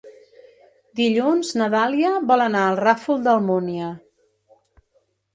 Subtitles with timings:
[0.99, 3.91] Dilluns na Dàlia vol anar al Ràfol d'Almúnia.